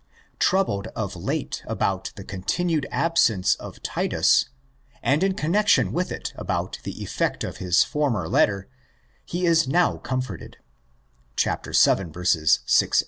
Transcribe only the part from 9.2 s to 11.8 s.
he is now comforted (vil.